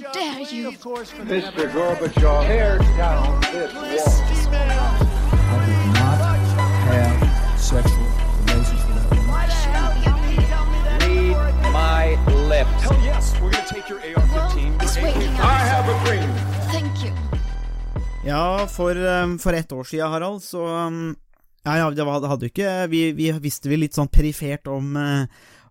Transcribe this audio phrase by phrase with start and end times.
[0.00, 0.72] dare you?
[0.72, 1.70] Mr.
[1.72, 4.60] Gorbachev, tear down this wall.
[5.50, 6.18] I did not
[6.88, 8.06] have sexual
[8.46, 9.40] relations with that woman.
[11.36, 12.16] Read my
[12.48, 12.82] lips.
[12.82, 14.82] Hell yes, we're gonna take your AR-15.
[14.82, 16.30] It's waking I have a dream.
[16.72, 17.12] Thank you.
[18.24, 21.16] Ja, for, um, for ett år siden, Harald, så um,
[21.62, 25.26] Ja, ja, det hadde jo ikke vi, vi visste vi litt sånn perifert om, eh,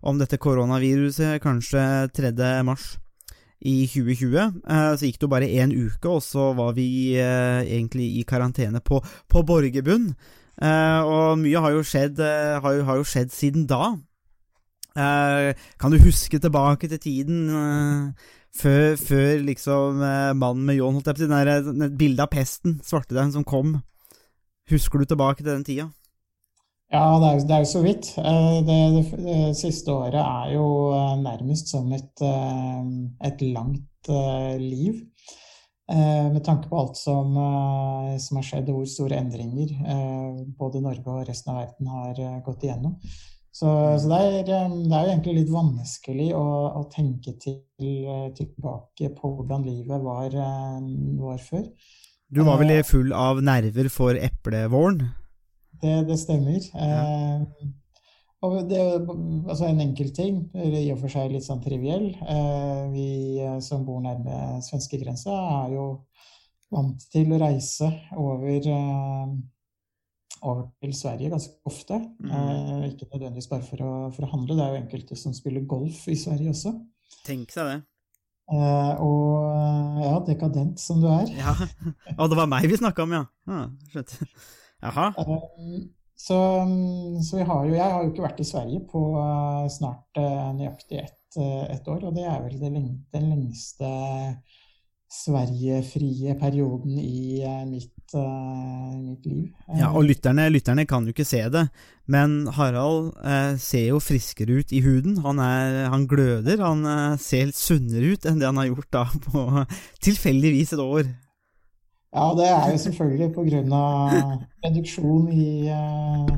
[0.06, 1.82] om dette koronaviruset kanskje
[2.14, 2.62] 3.
[2.62, 2.99] mars
[3.60, 4.60] i 2020.
[4.64, 8.26] Eh, så gikk det jo bare én uke, og så var vi eh, egentlig i
[8.28, 10.10] karantene på, på Borgerbunn.
[10.60, 13.94] Eh, og mye har jo skjedd, har jo, har jo skjedd siden da.
[14.90, 17.44] Kan du huske tilbake til tiden
[18.50, 20.00] før, før liksom
[20.34, 23.76] mannen med ljåen, holdt jeg på å si, bildet av pesten, svartedauden som kom?
[24.70, 25.86] Husker du tilbake til den tida?
[26.90, 28.08] Ja, det er, det er jo så vidt.
[28.18, 32.88] Eh, Det, det, det siste året er jo eh, nærmest som et, eh,
[33.30, 33.86] et langt
[34.58, 35.06] liv.
[35.90, 37.34] Med tanke på alt som,
[38.22, 39.74] som har skjedd, og hvor store endringer
[40.56, 42.94] både Norge og resten av verden har gått igjennom.
[43.52, 43.66] Så,
[43.98, 44.54] så det, er, det
[44.94, 46.46] er jo egentlig litt vanskelig å,
[46.80, 47.58] å tenke til,
[48.38, 50.38] tilbake på hvordan livet var,
[51.26, 51.66] var før.
[52.30, 55.10] Du var vel full av nerver for eplevåren?
[55.80, 56.64] Det, det stemmer.
[56.74, 57.68] Eh,
[58.40, 59.02] og det, er
[59.52, 62.10] altså en enkel ting, i og for seg litt sånn triviell.
[62.24, 63.08] Eh, vi
[63.44, 65.86] eh, som bor nærme svenskegrensa, er jo
[66.72, 68.68] vant til å reise over,
[70.40, 71.98] over til Sverige ganske ofte.
[72.00, 75.68] Eh, ikke nødvendigvis bare for å, for å handle, det er jo enkelte som spiller
[75.68, 76.76] golf i Sverige også.
[77.26, 77.80] Tenk seg det.
[78.50, 81.28] Eh, og ja, dekadent som du er.
[81.38, 81.52] Ja.
[82.16, 83.26] Og det var meg vi snakka om, ja.
[83.50, 84.30] Ah, skjønte.
[84.82, 85.12] Jaha.
[85.16, 85.88] Um,
[86.20, 86.36] Så,
[87.24, 90.50] så vi har jo, jeg har jo ikke vært i Sverige på eh, snart eh,
[90.52, 92.70] nøyaktig ett et år, og det er vel det
[93.14, 93.86] den lengste
[95.10, 99.48] Sverigefrie perioden i eh, mitt, eh, mitt liv.
[99.78, 101.64] Ja, og lytterne, lytterne kan jo ikke se det,
[102.10, 105.22] men Harald eh, ser jo friskere ut i huden.
[105.24, 109.06] Han, er, han gløder, han eh, ser sunnere ut enn det han har gjort da
[109.24, 109.46] på
[110.06, 111.10] tilfeldigvis et år.
[112.14, 113.28] Ja, det er jo selvfølgelig
[113.72, 114.14] av
[114.64, 116.32] reduksjon i, eh,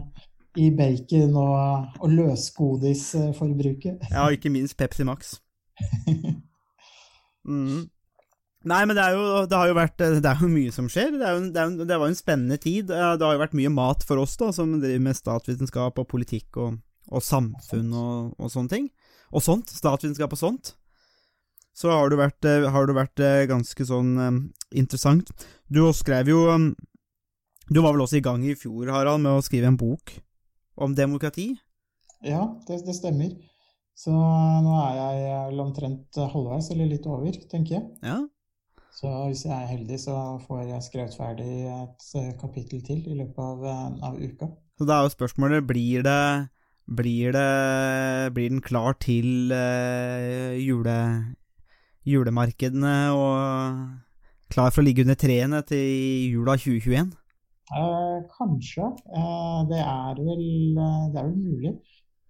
[0.61, 4.03] i bacon og, og løsgodisforbruket.
[4.11, 5.37] Ja, og ikke minst Pepsi Max.
[7.43, 7.89] Mm.
[8.71, 11.09] Nei, men det jo, det har jo vært Det er jo mye som skjer.
[11.19, 12.91] Det, jo, det, jo- det var jo en spennende tid.
[12.95, 16.07] Eh, Det har jo vært mye mat for oss, da, som driver med statsvitenskap og
[16.07, 16.77] politikk og,
[17.11, 18.87] og samfunn og, og sånne ting.
[19.35, 19.73] Og sånt.
[19.75, 20.77] Statsvitenskap og sånt.
[21.83, 24.35] Så har det vært, eh, har det vært eh, ganske sånn eh,
[24.79, 25.33] interessant.
[25.67, 26.71] Du skrev jo eh,
[27.73, 30.13] Du var vel også i gang i fjor, Harald, med å skrive en bok
[30.77, 31.55] om demokrati?
[32.23, 33.33] Ja, det, det stemmer.
[33.99, 37.85] Så nå er jeg vel omtrent halvveis, eller litt over, tenker jeg.
[38.05, 38.19] Ja.
[38.93, 43.41] Så hvis jeg er heldig, så får jeg skrevet ferdig et kapittel til i løpet
[43.41, 43.65] av,
[44.11, 44.51] av uka.
[44.79, 46.23] Så da er jo spørsmålet blir det
[46.87, 50.97] blir, det, blir den klar til eh, jule,
[52.09, 57.13] julemarkedene og klar for å ligge under treene til jula 2021?
[57.73, 58.91] Eh, kanskje.
[59.17, 60.47] Eh, det, er vel,
[60.77, 61.75] eh, det er vel mulig.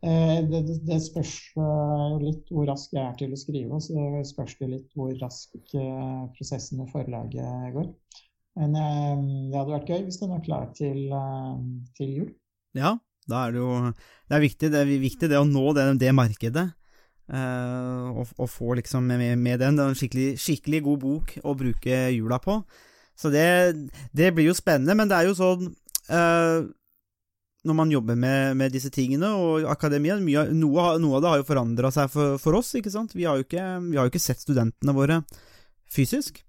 [0.03, 1.33] Eh, det, det, spørs
[1.63, 5.13] eh, litt hvor rask jeg er til å skrive, og så spørs det litt hvor
[5.21, 7.87] rask eh, prosessen med forlaget går.
[8.59, 11.07] Men det hadde vært gøy hvis den var klar til,
[11.97, 12.27] til jul.
[12.77, 12.91] Ja,
[13.25, 16.11] da er det jo Det er viktig det, er viktig det å nå det, det
[16.13, 16.67] markedet.
[17.31, 19.79] Eh, og, og få liksom med, med den.
[19.79, 22.61] Det er en skikkelig, skikkelig god bok å bruke jula på.
[23.19, 23.47] Så det,
[24.17, 25.67] det blir jo spennende, men det er jo sånn
[26.09, 26.63] eh,
[27.69, 31.43] Når man jobber med, med disse tingene, og akademia mye, noe, noe av det har
[31.43, 33.15] jo forandra seg for, for oss, ikke sant.
[33.15, 35.21] Vi har, jo ikke, vi har jo ikke sett studentene våre
[35.93, 36.41] fysisk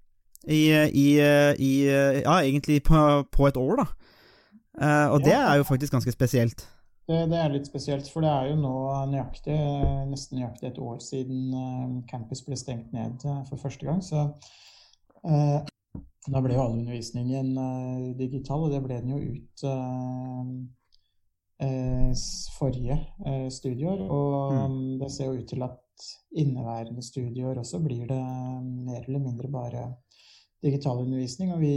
[0.44, 2.98] i, i, i Ja, egentlig på,
[3.32, 3.86] på et år, da.
[4.74, 6.66] Eh, og det er jo faktisk ganske spesielt.
[7.04, 8.76] Det, det er litt spesielt, for det er jo nå
[9.12, 9.56] nøyaktig,
[10.08, 14.00] nesten nøyaktig et år siden eh, campus ble stengt ned eh, for første gang.
[14.00, 14.22] Så
[15.28, 15.58] eh,
[16.24, 20.54] da ble jo all undervisningen eh, digital, og det ble den jo ut eh,
[21.66, 22.24] eh,
[22.56, 22.96] forrige
[23.52, 24.00] studieår.
[24.08, 26.08] Og mm, det ser jo ut til at
[26.40, 28.22] inneværende studieår også blir det
[28.64, 29.84] mer eller mindre bare
[30.64, 31.52] digital undervisning.
[31.52, 31.76] Og vi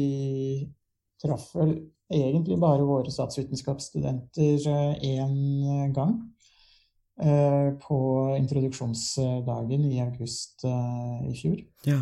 [1.19, 1.75] traff vel
[2.13, 4.67] egentlig bare våre statsvitenskapsstudenter
[5.03, 6.21] én gang.
[7.21, 11.57] eh, På introduksjonsdagen i august eh, i fjor.
[11.85, 12.01] Ja.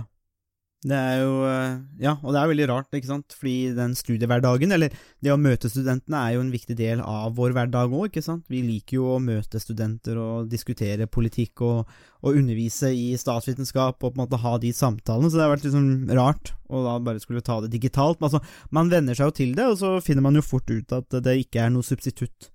[0.85, 4.73] Det er jo eh, Ja, og det er veldig rart, ikke sant, fordi den studiehverdagen,
[4.75, 4.93] eller
[5.23, 8.45] det å møte studentene, er jo en viktig del av vår hverdag òg, ikke sant.
[8.51, 14.11] Vi liker jo å møte studenter og diskutere politikk og, og undervise i statsvitenskap og
[14.11, 15.89] på en måte ha de samtalene, så det har vært liksom
[16.21, 18.19] rart å da bare skulle ta det digitalt.
[18.19, 18.43] Men altså,
[18.75, 21.39] man venner seg jo til det, og så finner man jo fort ut at det
[21.41, 22.51] ikke er noe substitutt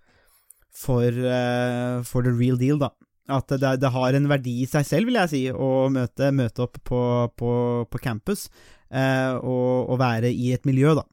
[0.70, 2.94] for, uh, for the real deal, da.
[3.28, 6.64] At det, det, har en verdi i seg selv, vil jeg si, å møte, møte
[6.66, 7.00] opp på,
[7.38, 7.50] på,
[7.86, 8.48] på campus
[8.90, 11.04] eh, og, og, være i et miljø, da.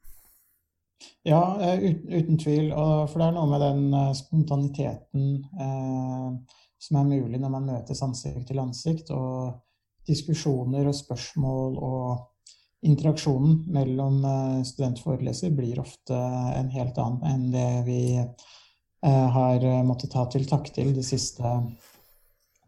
[1.28, 1.42] Ja,
[1.78, 2.72] uten, uten tvil.
[2.72, 5.28] Og, for det er noe med den uh, spontaniteten
[5.60, 9.60] eh, som er mulig når man møtes ansikt til ansikt, og
[10.08, 15.22] diskusjoner og spørsmål og interaksjonen mellom uh, student og
[15.58, 18.02] blir ofte en helt annen enn det vi
[18.98, 21.46] har måttet ta til takke til de siste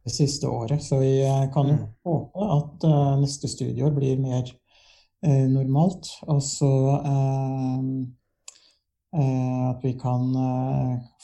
[0.05, 0.83] det siste året.
[0.83, 1.85] Så vi eh, kan mm.
[2.05, 4.47] håpe at uh, neste studieår blir mer
[5.27, 6.09] uh, normalt.
[6.29, 6.73] Og så
[7.05, 7.85] uh,
[9.11, 10.29] at vi kan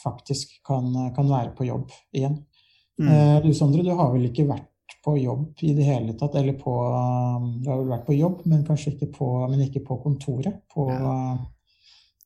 [0.03, 2.41] faktisk kan, kan, være på jobb igjen.
[2.99, 3.45] Mm.
[3.45, 6.35] du Sondre, du har vel ikke vært på jobb i det hele tatt?
[6.35, 6.75] Eller på
[7.63, 10.65] Du har vel vært på jobb, men kanskje ikke på, men ikke på kontoret?
[10.75, 11.15] På ja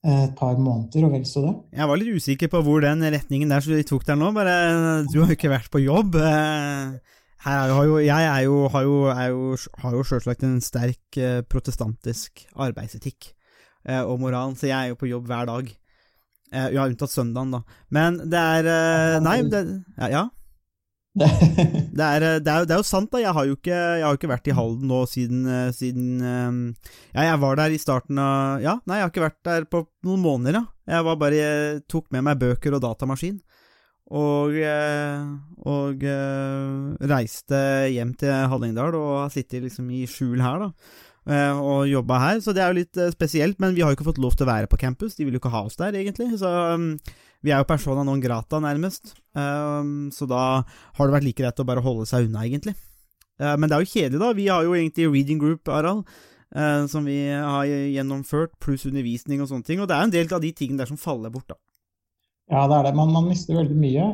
[0.00, 1.54] et par måneder, og vel så det.
[1.76, 4.30] Jeg var litt usikker på hvor den retningen der som de tok der nå.
[4.36, 4.54] Bare,
[5.10, 6.16] du har jo ikke vært på jobb.
[6.16, 7.18] Eh,
[7.50, 9.52] er jo, jeg er jo, har jo, er jo,
[9.82, 13.34] har jo selvsagt en sterk eh, protestantisk arbeidsetikk
[13.88, 15.70] eh, og moral, så jeg er jo på jobb hver dag.
[16.50, 17.60] Ja, unntatt søndagen, da.
[17.94, 19.60] Men det er Nei, det,
[20.00, 20.08] ja.
[20.10, 20.22] ja.
[21.18, 23.18] det, er, det, er, det, er, jo sant, da.
[23.18, 26.90] Jeg har jo ikke, jeg har ikke vært i Halden nå siden, eh, siden, eh,
[27.16, 29.84] Ja, jeg var der i starten av Ja, nei, jeg har ikke vært der på
[30.06, 30.94] noen måneder, ja.
[30.94, 33.40] Jeg var bare jeg tok med meg bøker og datamaskin.
[34.10, 35.26] Og, eh,
[35.70, 36.06] og
[37.10, 37.60] reiste
[37.94, 40.70] hjem til Hallingdal og har sittet liksom i skjul her, da.
[41.28, 43.58] Og jobba her, så det er jo litt spesielt.
[43.60, 45.14] Men vi har jo ikke fått lov til å være på campus.
[45.18, 46.30] De vil jo ikke ha oss der, egentlig.
[46.40, 46.94] Så mm,
[47.40, 51.62] vi er jo persona non grata, nærmest, um, så da har det vært like greit
[51.62, 52.74] å bare holde seg unna, egentlig.
[53.40, 54.34] Uh, men det er jo kjedelig, da.
[54.36, 56.04] Vi har jo egentlig reading group, Arald,
[56.52, 60.36] uh, som vi har gjennomført, pluss undervisning og sånne ting, og det er en del
[60.36, 61.56] av de tingene der som faller bort, da.
[62.50, 62.96] Ja, det er det.
[62.98, 64.06] Man, man mister veldig mye,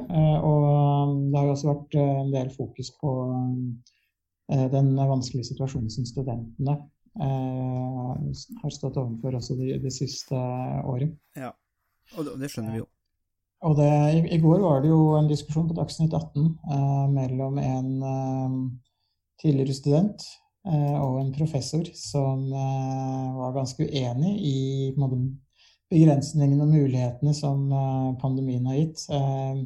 [0.45, 3.13] og det har jo også vært en del fokus på
[4.75, 6.75] den vanskelige situasjonen som studentene
[7.17, 11.15] har stått overfor også det de siste året.
[11.37, 11.55] Ja,
[12.17, 12.91] og det skjønner vi jo.
[13.65, 17.57] Og det, i, i, går var det jo en diskusjon på Dagsnytt 18 eh, mellom
[17.63, 18.59] en eh,
[19.41, 20.27] tidligere student
[20.69, 24.59] eh, og en professor som eh, var ganske uenig i
[25.01, 25.23] måte,
[25.91, 29.07] begrensningene og mulighetene som eh, pandemien har gitt.
[29.09, 29.65] Eh,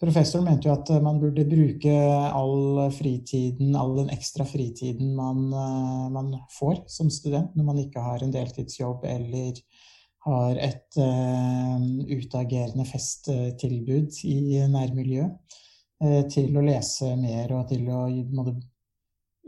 [0.00, 1.92] professoren mente jo at man burde bruke
[2.32, 5.48] all fritiden, all den ekstra fritiden man,
[6.14, 9.60] man får som student når man ikke har en deltidsjobb eller
[10.26, 11.80] har et uh,
[12.12, 15.56] utagerende festtilbud i nærmiljøet,
[16.04, 18.02] uh, til å lese mer og til å
[18.36, 18.58] måtte,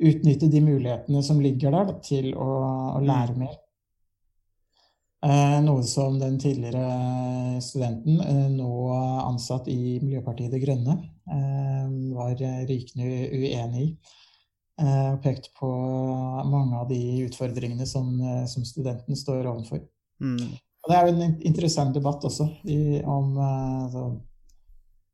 [0.02, 2.48] utnytte de mulighetene som ligger der, da, til å,
[2.96, 3.58] å, lære mer.
[5.22, 8.18] Uh, noe som den tidligere studenten,
[8.56, 8.70] nå
[9.22, 10.96] ansatt i Miljøpartiet De Grønne,
[12.12, 12.34] var
[12.66, 13.92] rykende uenig i.
[14.82, 15.68] Og pekte på
[16.50, 16.98] mange av de
[17.28, 18.08] utfordringene som,
[18.50, 19.84] som studenten står overfor.
[20.18, 20.56] Mm.
[20.82, 24.08] Og det er jo en interessant debatt også i, om altså,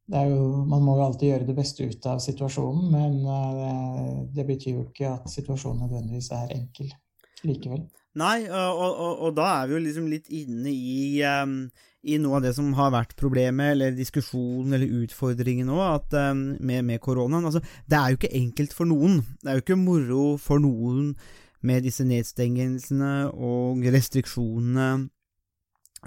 [0.08, 4.20] det jo, Man må jo alltid gjøre det beste ut av situasjonen, men det, eh,
[4.38, 6.93] det betyr jo ikke at situasjonen nødvendigvis er enkel
[7.44, 7.84] likevel.
[8.18, 11.58] Nei, og, og, og, da er vi jo liksom litt inne i, um,
[12.02, 16.87] i, noe av det som har vært problemet, eller diskusjonen, eller utfordringen nå, um, med,
[16.88, 17.46] med koronaen.
[17.46, 19.20] Altså, det er jo ikke enkelt for noen.
[19.42, 21.12] Det er jo ikke moro for noen
[21.68, 24.90] med disse nedstengelsene og restriksjonene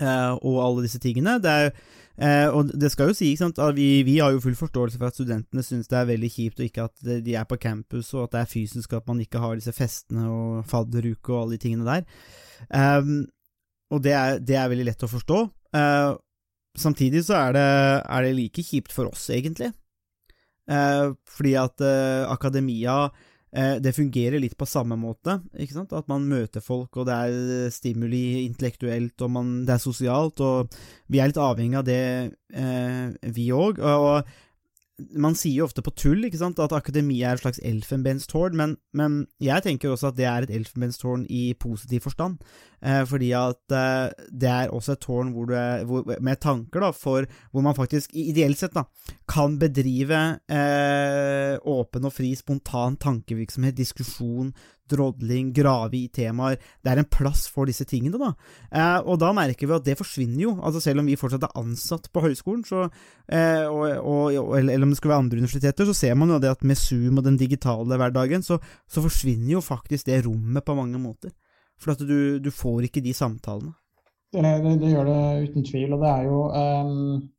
[0.02, 1.40] uh, og alle disse tingene.
[1.44, 1.74] Det er,
[2.22, 5.18] eh, og det skal jo si at vi, vi, har jo full forståelse for at
[5.18, 8.36] studentene syns det er veldig kjipt og ikke at de er på campus, og at
[8.36, 11.88] det er fysisk at man ikke har disse festene og fadderuke og alle de tingene
[11.88, 12.06] der.
[12.70, 13.14] Eh,
[13.92, 15.42] og det er, det er, veldig lett å forstå.
[15.76, 16.12] Eh,
[16.80, 17.68] samtidig så er det,
[18.06, 19.74] er det, like kjipt for oss, egentlig.
[20.72, 25.92] Uh, fordi at uh, akademia Eh, det fungerer litt på samme måte, ikke sant?
[25.92, 30.72] At man møter folk, og det er stimuli intellektuelt, og man, det er sosialt, og
[31.12, 32.06] vi er litt avhengig av det,
[32.56, 33.82] eh, vi òg.
[33.84, 34.24] Og
[35.18, 38.76] man sier jo ofte på tull ikke sant, at akademia er et slags elfenbenstårn, men,
[38.98, 42.40] men jeg tenker også at det er et elfenbenstårn i positiv forstand.
[42.82, 47.28] Eh, fordi at eh, det er også et tårn det, hvor, med tanker, da, for
[47.52, 48.88] hvor man faktisk, ideelt sett, da,
[49.30, 54.52] kan bedrive eh, åpen og fri, spontan tankevirksomhet, diskusjon,
[54.92, 56.58] drodling, grave i temaer.
[56.84, 58.32] Det er en plass for disse tingene, da.
[58.72, 60.56] Eh, og da merker vi at det forsvinner jo.
[60.60, 62.88] Altså Selv om vi fortsatt er ansatt på høyskolen, så,
[63.30, 66.42] eh, og, og, eller, eller, om det skulle være andre universiteter, så ser man jo
[66.42, 68.60] det at med Zoom og den digitale hverdagen, så,
[68.90, 71.32] så forsvinner jo faktisk det rommet på mange måter.
[71.82, 73.74] For at du, du får ikke de samtalene.
[74.32, 75.94] Det, det, det, gjør det uten tvil.
[75.96, 77.30] Og det er jo um,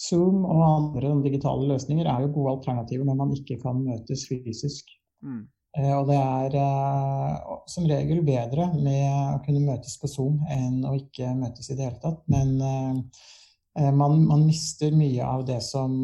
[0.00, 4.94] Zoom og andre digitale løsninger er jo gode alternativer når man ikke kan møtes fysisk.
[5.22, 5.42] Mm.
[5.78, 9.04] Uh, og det er uh, som regel bedre med
[9.36, 12.24] å kunne møtes på Zoom enn å ikke møtes i det hele tatt.
[12.32, 16.00] Men uh, man, man, mister mye av det som,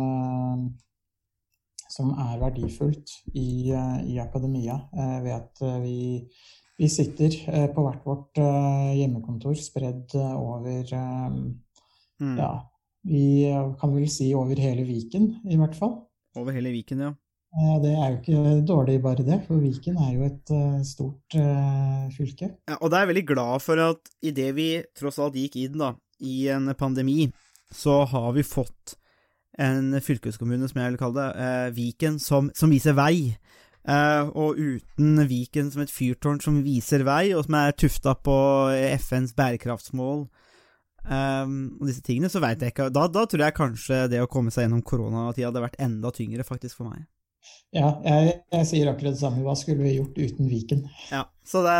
[1.90, 3.73] som er verdifullt i,
[4.07, 5.99] i akademia, ved at vi
[6.76, 10.90] vi sitter eh, på hvert vårt eh, hjemmekontor spredd eh, over
[12.21, 12.35] mm.
[12.37, 12.50] Ja,
[13.06, 13.47] vi
[13.80, 15.92] kan vel si over hele Viken, i hvert fall.
[16.37, 17.12] Over hele Viken, ja.
[17.80, 20.52] Det er jo ikke dårlig bare det, for Viken er jo et
[20.88, 21.37] stort
[22.16, 22.49] fylke.
[22.68, 24.66] Ja, og da er jeg veldig glad for at idet vi
[24.97, 25.92] tross alt gikk inn da,
[26.25, 27.28] i en pandemi,
[27.73, 28.97] så har vi fått
[29.61, 33.37] en fylkeskommune, som jeg vil kalle det, Viken, som, som viser vei.
[33.87, 38.37] Uh, og uten Viken som et fyrtårn som viser vei, og som er tufta på
[38.99, 40.25] FNs bærekraftsmål
[41.07, 44.31] um, og disse tingene, så veit jeg ikke da, da, tror jeg kanskje det å
[44.31, 47.07] komme seg gjennom koronatida hadde vært enda tyngre, faktisk, for meg.
[47.75, 49.45] Ja, jeg, jeg sier akkurat det samme.
[49.47, 50.87] Hva skulle vi gjort uten Viken?
[51.12, 51.76] Ja, så det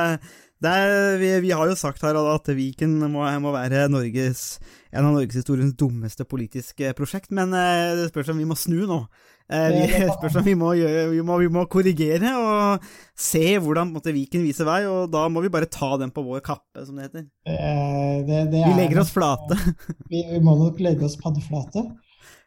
[0.65, 4.57] det er vi, vi, har jo sagt her at Viken må, må være Norges,
[4.89, 9.03] en av norgeshistoriens dummeste politiske prosjekt, men uh, det spørs om vi må snu nå.
[9.47, 14.67] Eh, vi, må, gjøre, vi, må, vi må, korrigere og se hvordan måte, Viken viser
[14.67, 17.29] vei, og da må vi bare ta den på vår kappe, som det heter.
[17.47, 19.59] Eh, det, det vi legger oss flate.
[20.13, 21.87] vi, må nok legge oss paddeflate.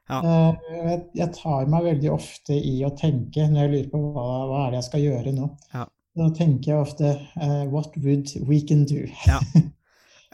[0.09, 0.19] Ja.
[0.19, 4.61] Eh, jeg tar meg veldig ofte i å tenke når jeg lurer på hva, hva
[4.65, 5.49] er det jeg skal gjøre nå.
[5.75, 5.87] Ja.
[6.19, 9.05] Da tenker jeg ofte uh, What would we can do?
[9.29, 9.39] Ja.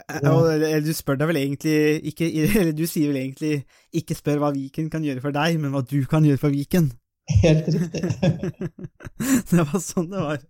[0.05, 1.77] Du spør deg vel egentlig
[2.11, 2.27] ikke,
[2.61, 5.81] Eller du sier vel egentlig ikke spør hva Viken kan gjøre for deg, men hva
[5.85, 6.91] du kan gjøre for Viken.
[7.41, 8.03] Helt riktig.
[9.49, 10.43] det var sånn det var.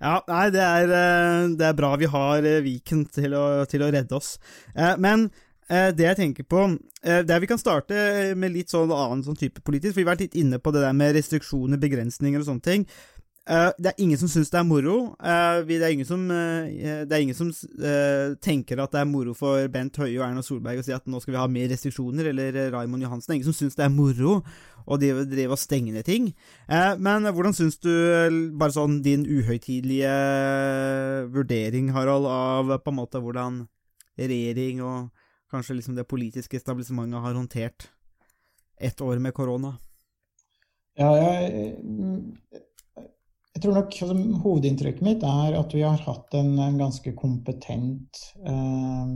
[0.00, 3.84] Ja, nei, det er, eh, det er bra vi har eh, Viken til å, til
[3.84, 4.36] å redde oss.
[4.74, 5.28] Eh, men
[5.64, 6.58] det jeg tenker på
[7.00, 7.96] Der vi kan starte
[8.36, 10.82] med litt sånn annen sånn type politisk, for vi har vært litt inne på det
[10.84, 12.84] der med restriksjoner, begrensninger og sånne ting.
[13.44, 14.94] Uh, det er ingen som syns det er moro.
[15.20, 17.50] Uh, det er ingen som, det er ingen som
[18.40, 21.20] tenker at det er moro for Bent Høie og Erna Solberg å si at nå
[21.20, 23.28] skal vi ha mer restriksjoner, eller Raymond Johansen.
[23.28, 24.38] Det er ingen som syns det er moro
[24.84, 26.32] å drive og stenge ned ting.
[26.68, 27.92] men hvordan syns du,
[28.52, 30.12] bare sånn din uhøytidelige
[31.32, 33.62] vurdering, Harald, av på en måte hvordan
[34.20, 35.08] regjering og
[35.54, 37.88] kanskje liksom det politiske establissementet har håndtert
[38.76, 39.76] ett år med korona?
[40.98, 42.63] Ja, jeg
[43.54, 48.18] jeg tror nok altså, Hovedinntrykket mitt er at vi har hatt en, en ganske kompetent
[48.42, 49.12] eh,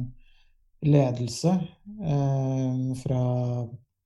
[0.86, 3.22] ledelse eh, fra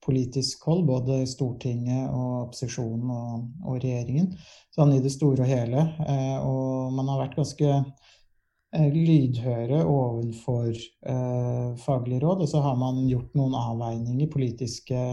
[0.02, 4.32] politisk hold, både Stortinget og opposisjonen og, og, regjeringen.
[4.74, 5.84] Sånn i det store og hele.
[6.02, 12.42] Eh, og man har vært ganske eh, lydhøre overfor eh, faglige råd.
[12.42, 15.04] Og så har man gjort noen avveininger, politiske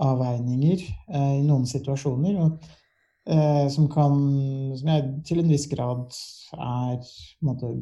[0.00, 2.38] avveininger, eh, i noen situasjoner.
[2.46, 2.78] og
[3.28, 4.14] eh, som kan
[4.78, 6.14] Som jeg til en viss grad
[6.56, 7.10] er
[7.44, 7.72] måte,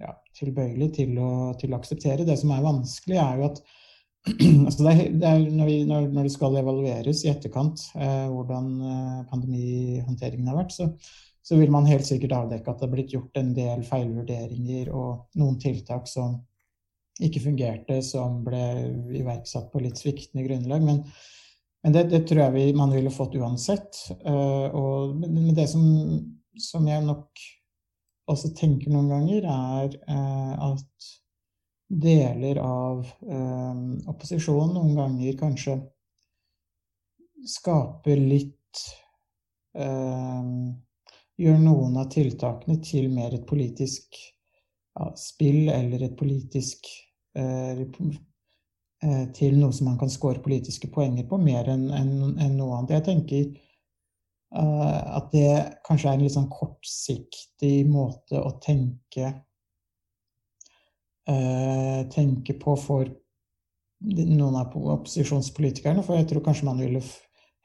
[0.00, 2.26] ja, tilbøyelig til å, til å, akseptere.
[2.28, 3.62] Det som er vanskelig, er jo at
[4.66, 8.28] altså det er, det er når, vi, når, når, det skal evalueres i etterkant eh,
[8.30, 10.88] hvordan eh, pandemihåndteringen har vært, så,
[11.42, 15.40] så, vil man helt sikkert avdekke at det har blitt gjort en del feilvurderinger og
[15.42, 16.38] noen tiltak som
[17.22, 18.62] ikke fungerte, som ble
[19.18, 20.86] iverksatt på litt sviktende grunnlag.
[20.86, 21.02] Men,
[21.82, 23.98] men det, det, tror jeg vi, man ville fått uansett.
[24.26, 25.82] Uh, og, men det som,
[26.58, 27.42] som, jeg nok
[28.30, 31.10] også tenker noen ganger, er uh, at
[31.92, 33.74] deler av uh,
[34.08, 35.80] opposisjonen noen ganger kanskje
[37.56, 38.58] skaper litt
[39.72, 46.90] Gjør noen av tiltakene til mer et politisk ja, spill eller et politisk
[47.34, 47.86] Eh,
[49.34, 52.92] til noe som man kan score politiske poenger på, mer enn en, en noe annet.
[52.94, 53.48] Jeg tenker
[54.54, 55.48] uh, at det
[55.86, 59.32] kanskje er en litt sånn kortsiktig måte å tenke
[61.26, 63.10] uh, tenke på for
[64.02, 67.02] noen av opposisjonspolitikerne, for jeg tror kanskje man ville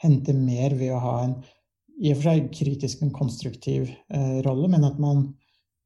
[0.03, 1.37] hente mer ved å ha en
[1.97, 5.23] i og for seg kritisk, men konstruktiv uh, rolle, men at man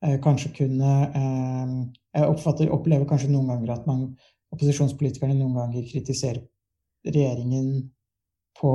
[0.03, 1.75] eh, kanskje kunne eh,
[2.17, 4.09] Jeg opplever kanskje noen ganger at man,
[4.51, 6.43] opposisjonspolitikerne noen ganger kritiserer
[7.07, 7.71] regjeringen
[8.59, 8.73] på,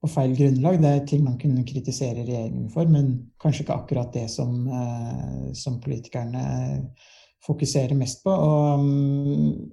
[0.00, 0.80] på, feil grunnlag.
[0.82, 5.52] Det er ting man kunne kritisere regjeringen for, men kanskje ikke akkurat det som, eh,
[5.56, 6.44] som politikerne
[7.44, 8.32] fokuserer mest på.
[8.32, 9.70] Og um,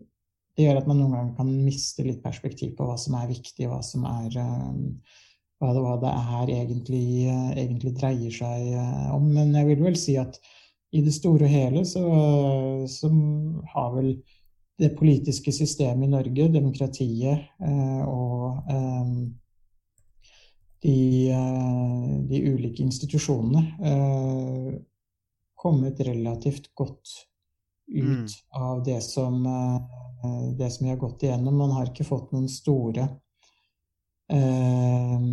[0.58, 3.70] det gjør at man noen ganger kan miste litt perspektiv på hva som er viktig,
[3.72, 4.82] hva som er um,
[5.62, 8.74] hva det, hva det her egentlig, uh, egentlig, dreier seg
[9.16, 9.32] om.
[9.32, 10.42] Men jeg vil vel si at
[10.92, 12.04] i det store og hele så,
[12.92, 13.08] så
[13.72, 14.10] har vel
[14.82, 19.16] det politiske systemet i Norge, demokratiet uh, og um,
[20.82, 20.98] de,
[22.26, 23.62] de, ulike institusjonene
[25.62, 27.12] kommet relativt godt
[27.92, 28.26] ut mm.
[28.50, 31.58] av det som, eh, det som vi har gått igjennom.
[31.58, 33.08] Man har ikke fått noen store
[34.32, 35.26] eh,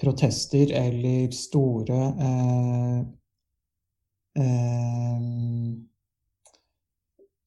[0.00, 2.98] protester eller store eh,
[4.42, 5.20] eh,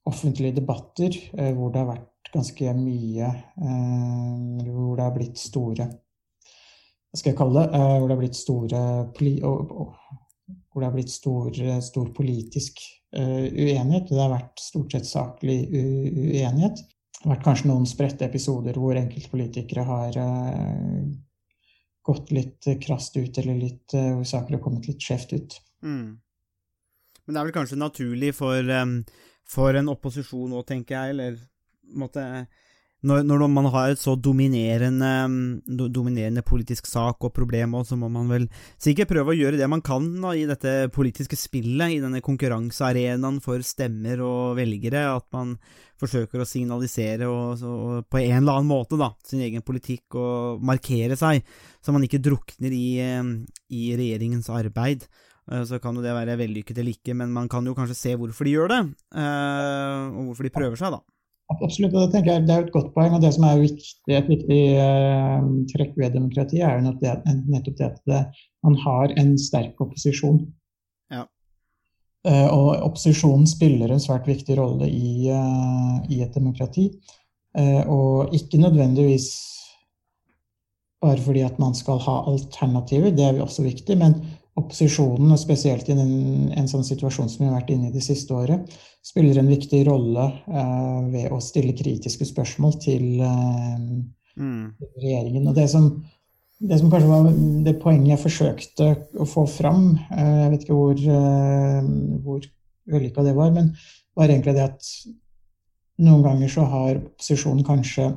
[0.07, 5.87] offentlige debatter eh, hvor det har vært ganske mye eh, Hvor det har blitt store
[5.87, 7.81] Hva skal jeg kalle det?
[7.81, 12.83] hvor det har blitt store hvor det har blitt stor, stor politisk
[13.17, 14.11] uenighet.
[14.11, 16.83] Det har vært stort sett saklig uenighet.
[16.83, 20.19] Det har vært kanskje noen spredte episoder hvor enkeltpolitikere har
[22.07, 25.57] gått litt krast ut, eller litt uh, saker har kommet litt skjevt ut.
[25.83, 26.15] Mm.
[27.25, 28.71] Men det er vel kanskje naturlig for,
[29.49, 31.37] for en opposisjon òg, tenker jeg, eller
[31.97, 32.23] måtte
[33.05, 38.09] når, når, man har et så dominerende, mm, dominerende politisk sak og problem, så må
[38.09, 38.47] man vel
[38.81, 43.37] sikkert prøve å gjøre det man kan da, i dette politiske spillet, i denne konkurransearenaen
[43.45, 45.53] for stemmer og velgere, at man
[46.01, 50.65] forsøker å signalisere og, og, på en eller annen måte da, sin egen politikk og
[50.65, 51.45] markere seg,
[51.77, 53.33] så man ikke drukner i, mm,
[53.77, 55.05] i regjeringens arbeid.
[55.51, 58.15] Eh, så kan jo det være vellykket eller ikke, men man kan jo kanskje se
[58.19, 58.81] hvorfor de gjør det,
[59.15, 61.03] eh, og hvorfor de prøver seg, da.
[61.47, 63.13] Absolutt, og det tenker jeg det er et godt poeng.
[63.15, 67.13] og Det som er viktig, et viktig uh, trekk ved demokratiet, er jo det,
[67.47, 68.19] nettopp det at det,
[68.67, 70.41] man har en sterk opposisjon.
[71.13, 71.21] Ja.
[72.27, 76.89] Uh, og opposisjonen spiller en svært viktig rolle i, uh, i et demokrati.
[77.87, 79.31] og ikke nødvendigvis
[81.01, 84.13] bare fordi at man skal ha alternativer, det er også viktig, men
[84.57, 88.03] opposisjonen, og spesielt i en, en, sånn situasjon som vi har vært inne i det
[88.05, 93.77] siste året, spiller en viktig rolle uh, ved å stille kritiske spørsmål til uh,
[94.35, 94.63] mm.
[94.97, 95.47] regjeringen.
[95.47, 95.91] Og det som,
[96.57, 97.29] det som, kanskje var
[97.67, 98.89] det poenget jeg forsøkte
[99.21, 102.49] å få fram, uh, jeg vet ikke hvor, uh, hvor
[102.91, 103.71] vellykka det var, men
[104.17, 104.91] var egentlig det at
[106.03, 108.11] noen ganger så har opposisjonen kanskje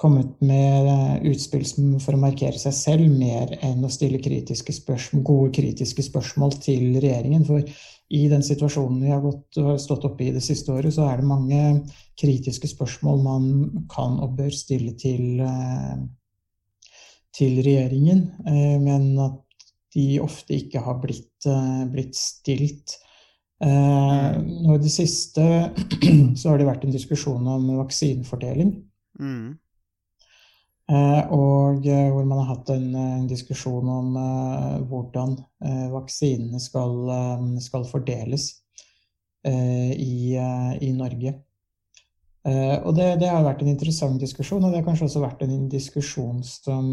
[0.00, 1.66] kommet med eh, utspill
[2.00, 4.72] for å markere seg selv mer enn å stille kritiske
[5.20, 7.44] gode kritiske spørsmål til regjeringen.
[7.44, 7.60] For
[8.10, 11.28] i den situasjonen vi har gått, stått oppe i det siste året, så er det
[11.28, 11.60] mange
[12.18, 13.52] kritiske spørsmål man
[13.92, 16.00] kan og bør stille til, eh,
[17.36, 21.44] til regjeringen, eh, men at de ofte ikke har blitt,
[21.90, 22.94] blitt stilt.
[23.60, 25.42] Nå I det siste
[26.38, 28.70] så har det vært en diskusjon om vaksinefordeling.
[29.18, 29.58] Mm.
[30.90, 34.16] Eh, og eh, hvor man har hatt en, en diskusjon om
[34.90, 35.36] hvordan
[35.92, 36.94] vaksinene skal,
[37.62, 38.46] skal fordeles
[39.44, 41.32] i, i, Norge.
[42.44, 45.68] og det, det, har vært en interessant diskusjon, og det har kanskje også vært en
[45.72, 46.88] diskusjon som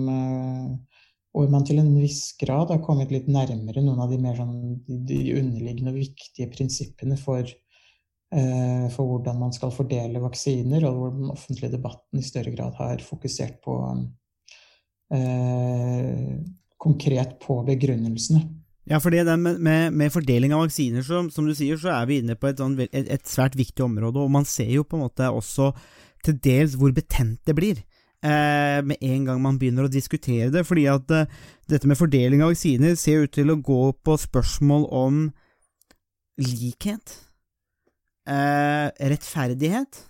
[1.32, 4.84] hvor man til en viss grad har kommet litt nærmere noen av de mer sånn,
[4.88, 7.67] de underliggende og viktige prinsippene for Eh,
[8.28, 13.00] for hvordan man skal fordele vaksiner, og hvor den offentlige debatten i større grad har
[13.00, 13.76] fokusert på
[15.14, 16.38] eh,
[16.80, 18.44] konkret på begrunnelsene.
[18.88, 22.08] Ja, for det med, med, med, fordeling av vaksiner, så, som du sier, så er
[22.08, 24.96] vi inne på et, sånn, et, et, svært viktig område, og man ser jo på
[24.96, 25.74] en måte også
[26.24, 27.84] til dels hvor betent det blir.
[28.24, 31.28] Eh, med en gang man begynner å diskutere det, fordi at eh,
[31.70, 35.20] dette med fordeling av vaksiner ser ut til å gå på spørsmål om
[36.40, 37.27] likhet
[38.28, 40.02] eh, rettferdighet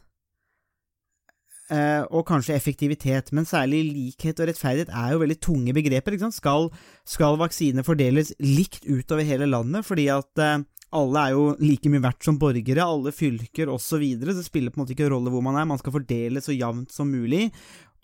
[1.74, 6.18] eh, og kanskje effektivitet, men særlig likhet og rettferdighet er jo veldig tunge begreper.
[6.34, 6.72] Skal,
[7.08, 10.64] skal vaksiner fordeles likt utover hele landet, fordi at eh,
[10.98, 14.86] alle er jo like mye verdt som borgere, alle fylker osv., det spiller på en
[14.86, 17.50] måte ikke rolle hvor man er, man skal fordele så jevnt som mulig,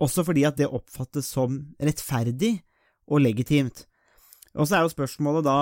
[0.04, 2.58] også fordi at det oppfattes som rettferdig
[3.08, 3.86] og legitimt.
[4.54, 5.58] Og så er jo spørsmålet da?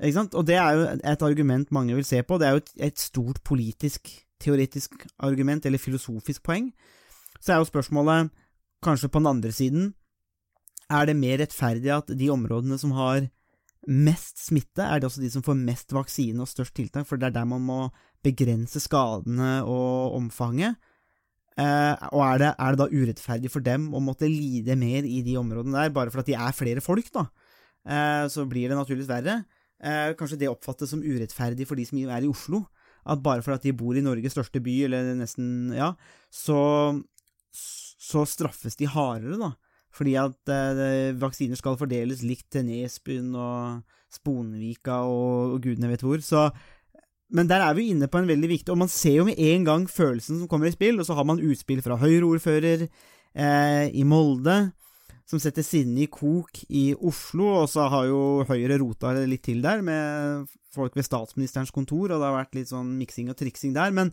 [0.00, 2.38] Og det er jo et argument mange vil se på.
[2.38, 4.10] Det er jo et, et stort politisk
[4.42, 6.70] teoretisk argument eller filosofisk poeng,
[7.40, 8.32] så er jo spørsmålet
[8.84, 9.94] kanskje på den andre siden
[10.90, 13.26] Er det mer rettferdig at de områdene som har
[13.86, 17.26] mest smitte, er det også de som får mest vaksine og størst tiltak, for det
[17.26, 17.78] er der man må
[18.22, 20.76] begrense skadene og omfanget?
[21.58, 25.22] Eh, og er det, er det, da urettferdig for dem å måtte lide mer i
[25.26, 27.26] de områdene der, bare for at de er flere folk, da?
[27.86, 29.40] Eh, så blir det naturligvis verre.
[29.82, 32.64] Eh, kanskje det oppfattes som urettferdig for de som er i Oslo.
[33.06, 35.92] At bare for at de bor i Norges største by, eller nesten, ja,
[36.32, 36.58] så,
[37.52, 39.52] så straffes de hardere, da.
[39.96, 46.02] Fordi at eh, vaksiner skal fordeles likt til Nesbyen og Sponvika og, og gudene vet
[46.04, 46.20] hvor.
[46.24, 46.48] Så,
[47.32, 49.64] men der er vi inne på en veldig viktig Og man ser jo med en
[49.66, 54.04] gang følelsen som kommer i spill, og så har man utspill fra Høyre-ordfører eh, i
[54.08, 54.58] Molde,
[55.26, 59.62] som setter sinnet i kok i Oslo, og så har jo Høyre rota litt til
[59.64, 63.74] der, med folk ved statsministerens kontor, og det har vært litt sånn miksing og triksing
[63.74, 63.94] der.
[63.96, 64.12] Men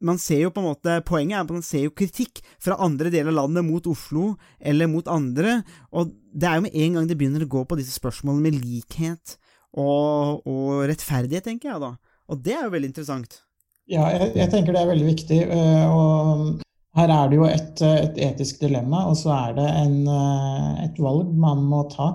[0.00, 3.10] man ser jo på en måte, Poenget er at man ser jo kritikk fra andre
[3.12, 5.60] deler av landet mot Oslo, eller mot andre,
[5.92, 8.62] og det er jo med en gang det begynner å gå på disse spørsmålene med
[8.62, 9.36] likhet
[9.76, 11.92] og, og rettferdighet, tenker jeg da.
[12.28, 13.42] Og det er jo veldig interessant.
[13.88, 15.38] Ja, jeg, jeg tenker det er veldig viktig.
[15.48, 16.67] Øh, og
[16.98, 21.00] her er det jo et, et etisk dilemma, og så er det en, øh, et
[21.02, 22.12] valg man må ta.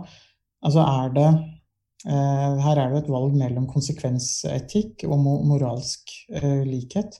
[0.64, 1.30] Altså er det
[2.08, 5.20] øh, Her er det et valg mellom konsekvensetikk og
[5.52, 6.18] moralsk
[6.68, 7.20] likhet.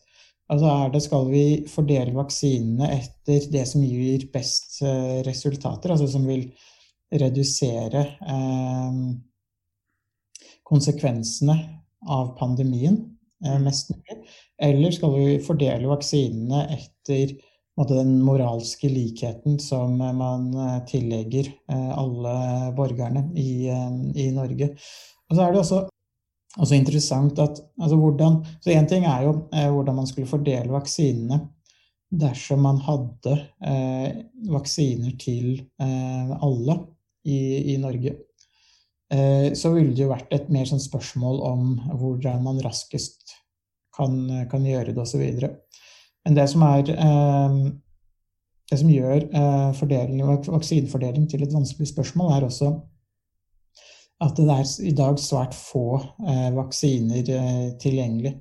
[0.54, 6.08] Altså er det, Skal vi fordele vaksinene etter det som gir best eh, resultater, altså
[6.12, 6.50] som vil
[7.14, 9.00] redusere eh,
[10.68, 11.58] konsekvensene
[12.10, 13.00] av pandemien
[13.46, 14.20] eh, mest mulig?
[14.60, 17.38] Eller skal vi fordele vaksinene etter
[17.90, 22.36] den moralske likheten som man eh, tillegger eh, alle
[22.78, 24.74] borgerne i, i Norge?
[25.30, 25.82] Og så er det også
[26.62, 30.74] også interessant at altså hvordan, så Én ting er jo eh, hvordan man skulle fordele
[30.74, 31.40] vaksinene
[32.14, 34.22] dersom man hadde eh,
[34.54, 36.78] vaksiner til eh, alle
[37.26, 38.14] i, i Norge.
[39.14, 43.34] Eh, så ville det jo vært et mer sånn spørsmål om hvordan man raskest
[43.98, 45.24] kan, kan gjøre det, osv.
[46.24, 47.62] Men det som er eh,
[48.72, 52.74] det som gjør eh, vaksinefordeling til et vanskelig spørsmål, er også
[54.24, 57.28] at det er i dag svært få eh, vaksiner
[57.82, 58.38] tilgjengelig.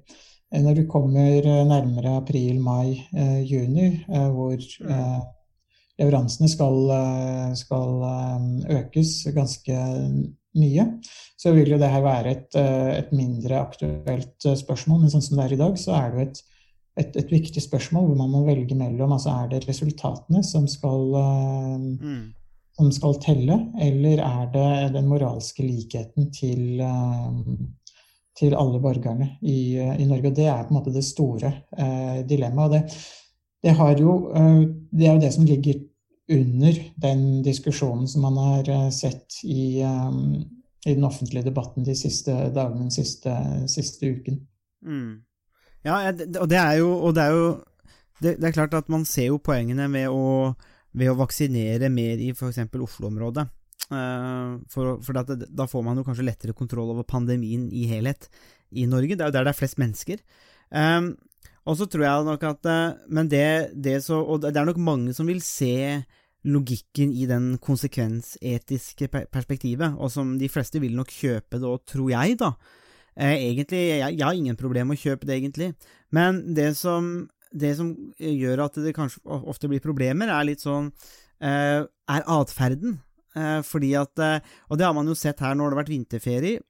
[0.52, 3.00] Når du kommer nærmere april, mai,
[3.48, 4.58] juni, hvor
[5.96, 6.76] leveransene skal,
[7.56, 8.04] skal
[8.76, 9.78] økes ganske
[10.60, 10.84] mye,
[11.40, 15.00] så vil jo det her være et, et, mindre aktuelt spørsmål.
[15.06, 16.42] Men sånn som det er i dag, så er det jo et,
[16.98, 21.10] et, et viktig spørsmål hvor man må velge mellom altså er det resultatene som skal
[21.16, 22.22] mm
[22.76, 27.40] som skal telle, eller er det den moralske likheten til, eh,
[28.38, 30.30] til alle borgerne i, i, Norge?
[30.30, 32.72] Og det er på en måte det store eh, dilemmaet.
[32.72, 32.84] Det,
[33.68, 35.82] det, jo, eh, det, er jo det som ligger
[36.32, 42.32] under den diskusjonen som man har eh, sett i, i, den offentlige debatten de siste
[42.54, 43.36] dagene, den siste,
[43.68, 44.40] siste uken.
[44.82, 45.20] Mm.
[45.86, 47.46] Ja, og det er jo, det er jo
[48.22, 50.52] det, det, er klart at man ser jo poengene ved å
[50.92, 52.60] ved å vaksinere mer i f.eks.
[52.68, 53.46] Oslo-området.
[53.92, 58.28] Uh, for, for det, da får man jo kanskje lettere kontroll over pandemien i helhet
[58.70, 59.16] i Norge.
[59.16, 60.22] Det er jo der det er flest mennesker.
[60.68, 61.14] Um,
[61.68, 64.80] og så tror jeg nok at uh, Men det, det, så Og det er nok
[64.82, 66.02] mange som vil se
[66.42, 72.08] logikken i den konsekvensetiske perspektivet, og som de fleste vil nok kjøpe det, òg, tror
[72.10, 72.48] jeg, da.
[73.18, 75.72] Uh, egentlig, jeg, jeg har ingen problem med å kjøpe det, egentlig.
[76.12, 80.90] Men det som det som gjør at det kanskje ofte blir problemer, er litt sånn
[81.42, 83.00] eh, Er atferden.
[83.36, 85.96] Eh, fordi at eh, Og det har man jo sett her når det har vært
[85.96, 86.62] vinterferie.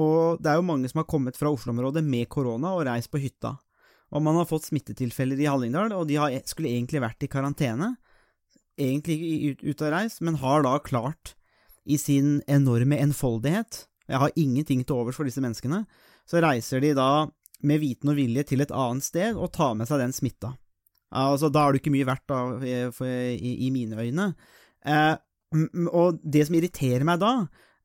[0.00, 3.20] Og det er jo mange som har kommet fra Oslo-området med korona og reist på
[3.20, 3.50] hytta.
[4.16, 7.28] Og man har fått smittetilfeller i Hallingdal, og de har, e, skulle egentlig vært i
[7.28, 7.90] karantene.
[8.80, 9.18] Egentlig
[9.50, 11.34] ut, ut av reis, men har da klart,
[11.84, 15.84] i sin enorme enfoldighet Jeg har ingenting til overs for disse menneskene.
[16.28, 17.28] Så reiser de da
[17.66, 20.54] med viten og vilje til et annet sted og tar med seg den smitta.
[21.08, 24.28] Altså, da er du ikke mye verdt, da, i, i, mine øyne.
[24.84, 25.14] Eh,
[25.88, 27.32] og det som irriterer meg da,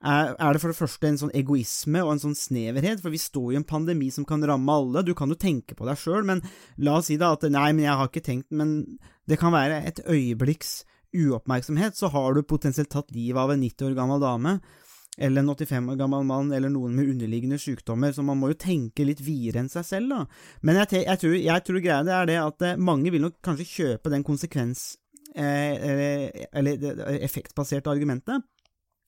[0.03, 3.21] er, er, det for det første en sånn egoisme og en sånn sneverhet, for vi
[3.21, 5.05] står i en pandemi som kan ramme alle.
[5.07, 6.43] Du kan jo tenke på deg sjøl, men
[6.83, 8.99] la oss si da at nei, men jeg har ikke tenkt Men
[9.31, 10.81] det kan være et øyeblikks
[11.13, 14.57] uoppmerksomhet, så har du potensielt tatt livet av en 90 år gammel dame
[15.17, 18.59] eller en 85 år gammel mann, eller noen med underliggende sykdommer, så man må jo
[18.63, 20.23] tenke litt videre enn seg selv, da.
[20.65, 23.37] Men jeg, jeg, tror, jeg tror greia det er det at eh, mange vil nok
[23.45, 24.95] kanskje kjøpe den konsekvens-
[25.35, 28.41] eh, eller effektbaserte argumentet,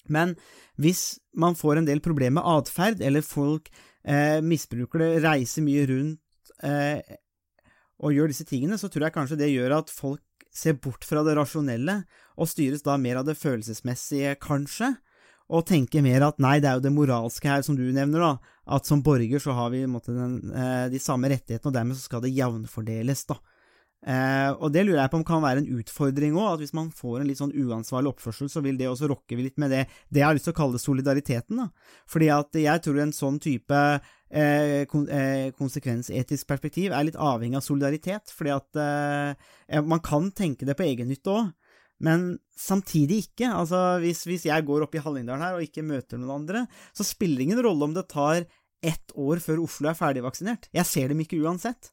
[0.05, 0.35] men
[0.77, 3.71] hvis man får en del problemer med atferd, eller folk
[4.05, 7.01] eh, misbruker det, reiser mye rundt, eh,
[8.03, 10.21] og gjør disse tingene, så tror jeg kanskje det gjør at folk
[10.55, 12.03] ser bort fra det rasjonelle,
[12.37, 14.93] og styres da mer av det følelsesmessige, kanskje,
[15.45, 18.55] og tenker mer at nei, det er jo det moralske her, som du nevner, da,
[18.77, 22.07] at som borger så har vi måte, den, eh, de samme rettighetene, og dermed så
[22.07, 23.37] skal det jevnfordeles, da.
[24.05, 26.91] Eh, og det lurer jeg på om kan være en utfordring òg, at hvis man
[26.93, 30.21] får en litt sånn uansvarlig oppførsel, så vil det også rokke litt med det det
[30.21, 31.95] jeg har lyst til å kalle solidariteten, da.
[32.09, 33.81] Fordi at jeg tror en sånn type
[34.29, 40.29] eh, kon eh, konsekvensetisk perspektiv er litt avhengig av solidaritet, fordi at eh, man kan
[40.37, 41.53] tenke det på egennytte òg.
[42.03, 43.49] Men samtidig ikke.
[43.53, 47.07] Altså, hvis, hvis jeg går opp i Hallingdalen her og ikke møter noen andre, så
[47.07, 48.45] spiller ingen rolle om det tar
[48.85, 50.69] ett år før Oslo er ferdigvaksinert.
[50.75, 51.91] Jeg ser dem ikke uansett.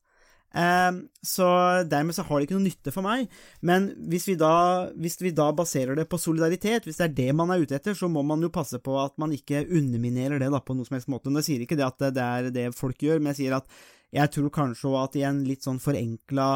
[0.53, 1.47] Um, så
[1.89, 3.31] dermed så har det ikke noe nytte for meg.
[3.65, 7.31] Men hvis vi, da, hvis vi da baserer det på solidaritet, hvis det er det
[7.39, 10.51] man er ute etter, så må man jo passe på at man ikke underminerer det
[10.53, 11.31] da på noen som helst måte.
[11.31, 13.83] Men jeg sier ikke det at det er det folk gjør, men jeg sier at
[14.13, 16.51] jeg tror kanskje at i en litt sånn forenkla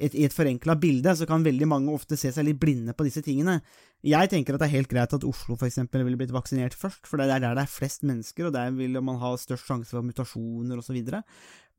[0.00, 3.06] et, I et forenkla bilde så kan veldig mange ofte se seg litt blinde på
[3.06, 3.58] disse tingene.
[4.06, 7.20] Jeg tenker at det er helt greit at Oslo eksempel ville blitt vaksinert først, for
[7.20, 10.06] det er der det er flest mennesker, og der vil man ha størst sjanse for
[10.06, 10.98] mutasjoner osv.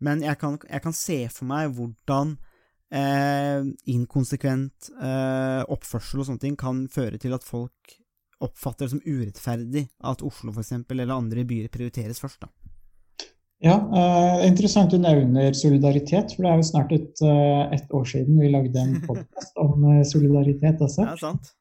[0.01, 2.35] Men jeg kan, jeg kan, se for meg hvordan
[2.93, 7.97] eh, inkonsekvent eh, oppførsel og sånne ting kan føre til at folk
[8.41, 12.41] oppfatter det som urettferdig at Oslo eksempel, eller andre byer prioriteres først.
[12.41, 12.70] da.
[13.61, 18.07] Ja, uh, Interessant du nevner solidaritet, for det er jo snart et, uh, et år
[18.09, 21.05] siden vi lagde en podkast om uh, solidaritet også.
[21.05, 21.51] Er sant.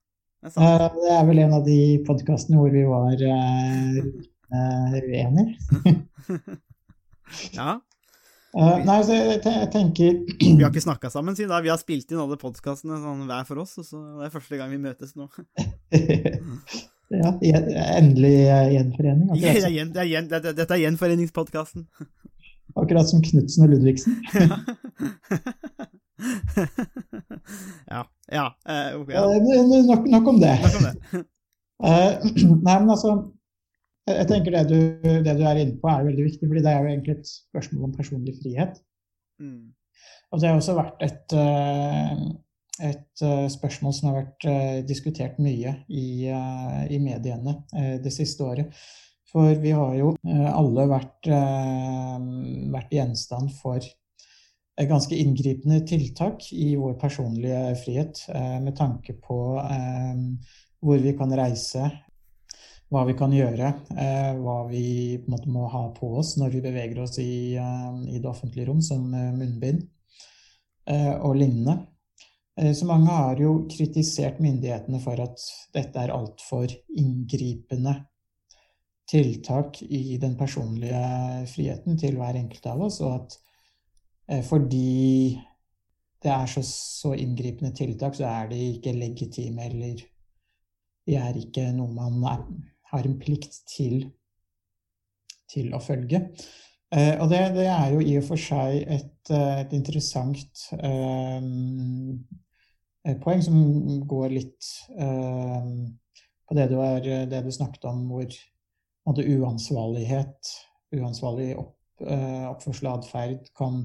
[0.40, 0.96] Det er, sant.
[0.96, 3.12] det er vel en av de podkastene hvor vi var
[5.04, 5.58] uenige.
[7.58, 7.74] ja.
[8.56, 11.60] nei, så jeg, jeg, tenker Vi har ikke snakka sammen siden da.
[11.60, 14.62] Vi har spilt inn alle podkastene sånn, hver for oss, og så det er første
[14.62, 15.28] gang vi møtes nå.
[17.10, 17.32] Ja,
[17.98, 18.34] endelig
[18.74, 19.30] gjenforening.
[19.42, 21.88] Ja, det er gjen, det er gjen, det, dette er gjenforeningspodkasten.
[22.78, 24.14] Akkurat som Knutsen og Ludvigsen.
[27.90, 28.04] ja.
[28.30, 28.46] Ja.
[28.68, 29.24] Uh, ja.
[29.88, 30.54] Nok, nok, om det.
[30.62, 30.94] Nok om det.
[31.82, 32.12] uh,
[32.66, 33.10] nei, men altså
[34.10, 34.78] Jeg tenker det du,
[35.24, 37.88] det du, er inne på, er veldig viktig, fordi det er jo egentlig et spørsmål
[37.88, 38.78] om personlig frihet.
[39.38, 39.74] Mm.
[40.30, 42.22] Og det har også vært et uh,
[42.80, 47.58] et uh, spørsmål som har vært uh, diskutert mye i, uh, i mediene
[48.02, 48.82] det siste året.
[49.30, 53.84] For vi har jo alle vært, vært, gjenstand for
[54.90, 58.24] ganske inngripende tiltak i vår personlige frihet
[58.64, 59.38] med tanke på
[60.82, 61.92] hvor vi kan reise,
[62.90, 63.70] hva vi kan gjøre,
[64.42, 68.66] hva vi måte må ha på oss når vi beveger oss i, i det offentlige
[68.66, 69.86] rom, som munnbind
[71.22, 71.84] og lignende.
[72.60, 75.42] Eh, så mange har jo kritisert myndighetene for at
[75.74, 76.68] dette er altfor
[77.00, 77.94] inngripende
[79.10, 81.00] tiltak i den personlige
[81.50, 83.38] friheten til hver enkelt av oss, og at
[84.28, 85.40] eh, fordi
[86.20, 90.02] det er så, så inngripende tiltak, så er de ikke legitime, eller
[91.08, 92.42] de er ikke noe man er,
[92.92, 94.04] har en plikt til,
[95.48, 96.26] til å følge.
[96.92, 102.20] Eh, og det, det, er jo i og for seg et, et interessant um,
[103.04, 103.60] poeng som
[104.08, 104.66] går litt
[104.98, 105.68] eh,
[106.48, 108.26] på det du, er, det du, snakket om, hvor
[109.08, 110.50] måte, uansvarlighet,
[110.98, 113.80] uansvarlig opp, eh, oppførsel og atferd kan,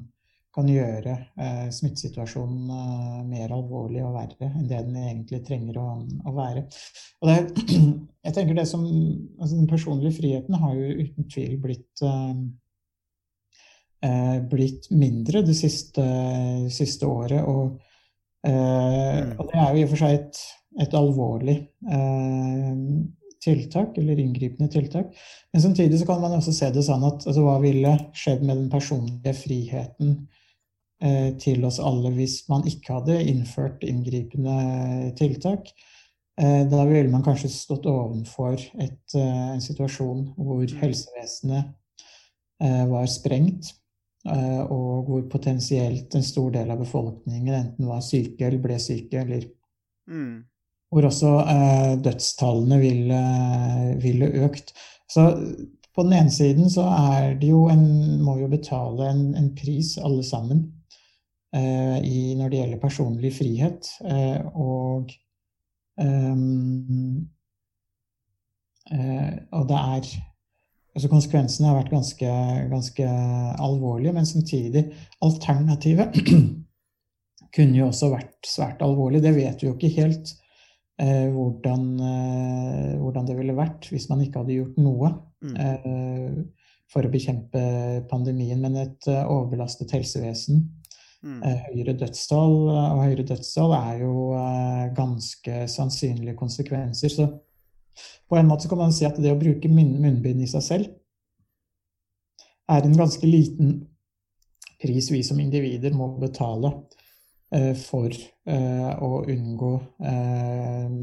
[0.55, 6.35] kan, gjøre eh, smittesituasjonen mer alvorlig og verre enn det den egentlig trenger å, å
[6.35, 6.67] være.
[7.21, 7.39] Og det,
[8.27, 8.83] jeg tenker det som,
[9.39, 12.07] altså Den personlige friheten har jo uten tvil blitt
[14.45, 16.03] blitt mindre det siste,
[16.69, 17.39] siste året.
[17.41, 17.84] og Eh,
[18.45, 19.35] mm.
[19.39, 20.41] og det er jo i og for seg et,
[20.85, 21.57] et alvorlig
[21.91, 22.73] eh,
[23.45, 25.11] tiltak, eller inngripende tiltak.
[25.53, 28.57] Men samtidig så kan man også se det sånn at altså, hva ville skjedd med
[28.57, 30.15] den personlige friheten
[31.03, 35.69] eh, til oss alle hvis man ikke hadde innført inngripende tiltak?
[36.41, 40.77] Eh, da ville man kanskje stått overfor et, eh, en situasjon hvor mm.
[40.81, 41.69] helsevesenet
[42.59, 43.71] eh, var sprengt.
[44.25, 49.21] Eh, og hvor potensielt en stor del av befolkningen enten var syke eller ble syke,
[49.21, 49.43] eller
[50.09, 50.39] mm.
[50.89, 53.19] hvor også eh, dødstallene ville,
[54.01, 54.73] ville, økt.
[55.11, 55.27] Så
[55.93, 57.85] på den ene siden så er det jo en
[58.25, 60.65] må jo betale en, en pris, alle sammen,
[61.53, 63.93] eh, i, når det gjelder personlig frihet.
[64.09, 65.13] Eh, og
[66.01, 67.29] um,
[68.85, 70.09] og det er
[70.95, 72.31] altså Konsekvensene har vært ganske,
[72.71, 73.09] ganske
[73.61, 74.87] alvorlige, men samtidig
[75.25, 76.15] Alternativet
[77.55, 79.21] kunne jo også vært svært alvorlig.
[79.23, 80.31] Det vet vi jo ikke helt
[81.01, 85.11] eh, hvordan, eh, hvordan, det ville vært hvis man ikke hadde gjort noe.
[85.45, 85.55] Mm.
[85.61, 86.37] Eh,
[86.91, 87.61] for å bekjempe
[88.09, 88.59] pandemien.
[88.61, 90.65] Men et uh, overbelastet helsevesen,
[91.25, 91.39] Mm.
[91.41, 94.25] uh, høyere dødstall og høyere dødstall er jo
[94.93, 97.09] ganske sannsynlige konsekvenser.
[97.09, 97.25] Så
[98.29, 100.93] på en måte kan man si at det å bruke munnbind i seg selv
[102.71, 103.75] er en ganske liten
[104.81, 106.73] pris vi som individer må betale
[107.79, 108.11] for
[109.05, 109.69] å unngå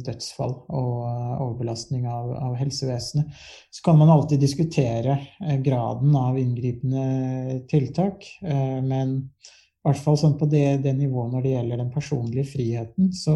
[0.05, 3.31] dødsfall og overbelastning av, av, helsevesenet.
[3.71, 5.17] Så kan man alltid diskutere
[5.65, 11.55] graden av inngripende tiltak, men i hvert fall sånn på det, det nivået når det
[11.55, 13.35] gjelder den personlige friheten, så,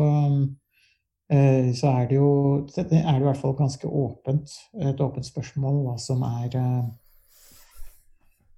[1.26, 2.28] så er, det jo,
[2.78, 6.54] er det i hvert fall ganske åpent, et åpent spørsmål hva som er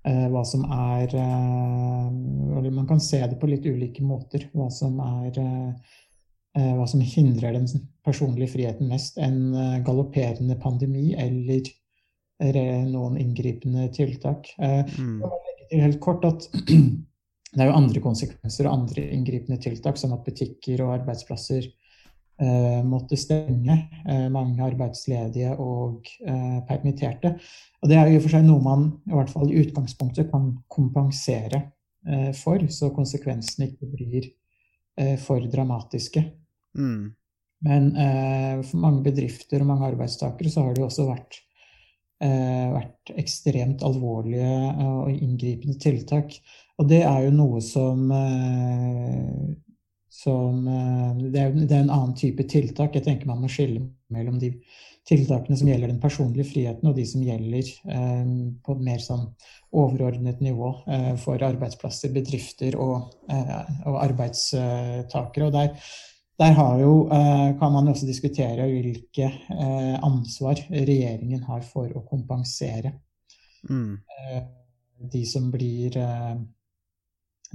[0.09, 4.47] hva som er Eller man kan se det på litt ulike måter.
[4.53, 5.41] Hva som er
[6.55, 7.67] hva som hindrer den
[8.05, 9.19] personlige friheten mest.
[9.21, 9.53] En
[9.85, 14.49] galopperende pandemi eller noen inngripende tiltak.
[14.61, 15.21] Mm.
[15.73, 16.49] Helt kort at
[17.55, 21.78] det er jo andre konsekvenser og andre inngripende tiltak, som at butikker og arbeidsplasser eh,
[22.87, 23.75] måtte stenge.
[24.07, 27.35] Eh, mange arbeidsledige og eh, permitterte.
[27.83, 30.31] Og det er jo i og for seg noe man i hvert fall i utgangspunktet
[30.33, 31.67] kan kompensere
[32.39, 34.29] for, så konsekvensene ikke blir
[35.21, 36.23] for dramatiske.
[36.79, 37.11] Mm.
[37.67, 37.89] Men
[38.63, 41.41] for mange bedrifter og mange arbeidstakere så har det jo også vært
[42.23, 44.55] vært ekstremt alvorlige
[44.87, 46.39] og inngripende tiltak.
[46.79, 48.09] Og det er jo noe som,
[50.19, 52.97] som det, er, det er en annen type tiltak.
[52.97, 54.51] Jeg tenker man må skille mellom de
[55.09, 57.71] tiltakene som gjelder den personlige friheten, og de som gjelder
[58.65, 59.23] på et mer sånn
[59.79, 60.73] overordnet nivå
[61.23, 65.47] for arbeidsplasser, bedrifter og, og arbeidstakere.
[65.47, 65.89] Og der,
[66.43, 66.93] der jo,
[67.63, 69.31] kan man også diskutere hvilke
[70.05, 72.99] ansvar regjeringen har for å kompensere
[73.69, 73.99] Mm.
[75.13, 75.97] de som blir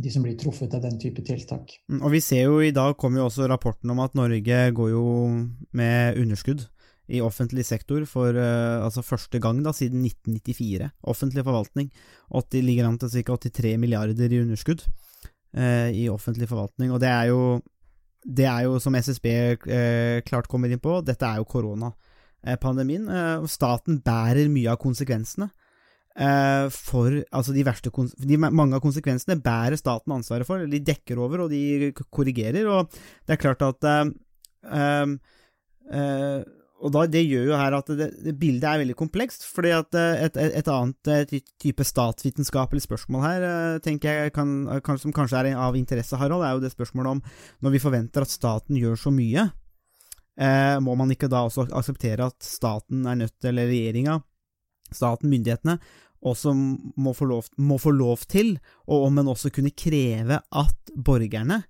[0.01, 1.75] de som blir truffet av den type tiltak.
[1.91, 4.89] Mm, Og vi ser jo i dag kommer jo også rapporten om at Norge går
[4.89, 5.03] jo
[5.71, 6.65] med underskudd
[7.13, 10.89] i offentlig sektor for uh, altså første gang da siden 1994.
[11.03, 11.91] Offentlig forvaltning.
[12.31, 13.37] 80, ligger an til ca.
[13.37, 16.93] 83 milliarder i underskudd uh, i offentlig forvaltning.
[16.95, 17.59] Og det er jo,
[18.23, 19.27] det er jo som SSB
[19.67, 23.11] uh, klart kommer inn på, dette er jo koronapandemien.
[23.51, 25.51] staten bærer mye av konsekvensene.
[26.13, 31.47] For altså de verste de, Mange av konsekvensene bærer staten ansvaret for, de dekker over
[31.47, 32.67] og de korrigerer.
[32.69, 32.91] Og
[33.25, 33.87] det er klart at
[36.83, 39.45] og da, Det gjør jo her at det, det bildet er veldig komplekst.
[39.47, 43.45] fordi at et, et, et annet type statsvitenskapelig spørsmål her,
[43.83, 47.21] tenker jeg, kan, kan, som kanskje er av interesse, Harald, er jo det spørsmålet om
[47.63, 49.47] når vi forventer at staten gjør så mye,
[50.35, 54.19] eh, må man ikke da også akseptere at staten er nødt til, eller regjeringa,
[54.91, 55.77] staten, myndighetene,
[56.23, 58.55] også må få, lov, må få lov til,
[58.87, 61.63] og om en også kunne kreve at borgerne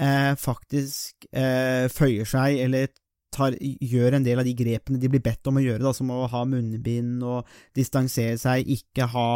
[0.00, 2.90] eh, faktisk eh, føyer seg, eller
[3.34, 6.10] tar, gjør en del av de grepene de blir bedt om å gjøre, da, som
[6.14, 9.28] å ha munnbind og distansere seg, ikke ha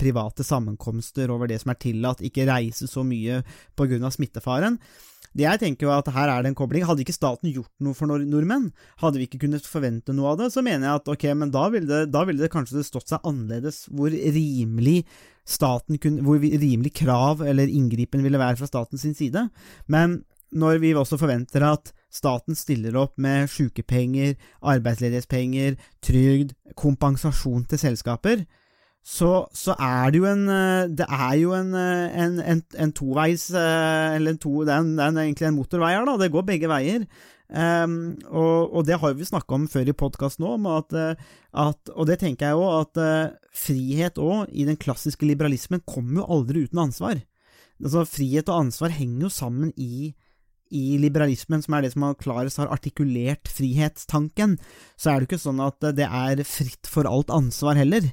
[0.00, 3.42] private sammenkomster over det som er tillatt, ikke reise så mye
[3.76, 4.78] på grunn av smittefaren.
[5.32, 6.84] Det jeg tenker jo at her er det en kobling.
[6.86, 8.70] Hadde ikke staten gjort noe for nordmenn,
[9.02, 11.66] hadde vi ikke kunnet forvente noe av det, så mener jeg at ok, men da
[11.72, 15.02] ville det, da ville det kanskje stått seg annerledes hvor rimelig
[15.48, 19.48] staten kunne, hvor rimelig krav eller inngripen ville være fra statens side.
[19.90, 20.20] Men
[20.52, 28.44] når vi også forventer at staten stiller opp med sykepenger, arbeidsledighetspenger, trygd, kompensasjon til selskaper,
[29.02, 30.44] så, så, er det jo en
[30.94, 35.48] Det er jo en, en, en, en toveis Eller en to, det, er det egentlig
[35.48, 36.14] en motorvei her, da.
[36.20, 37.08] Det går begge veier.
[37.52, 40.94] Um, og, og, det har vi snakka om før i podkasten at,
[41.92, 46.28] og det tenker jeg òg, at uh, frihet òg, i den klassiske liberalismen, kommer jo
[46.38, 47.20] aldri uten ansvar.
[47.82, 50.14] Altså, frihet og ansvar henger jo sammen i
[50.72, 54.56] i liberalismen, som er det som har klarest har artikulert frihetstanken,
[54.96, 58.08] så er det ikke sånn at det er fritt for alt ansvar heller.